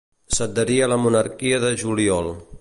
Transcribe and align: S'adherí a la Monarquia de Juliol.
S'adherí 0.37 0.77
a 0.85 0.87
la 0.93 0.97
Monarquia 1.03 1.61
de 1.67 1.71
Juliol. 1.83 2.33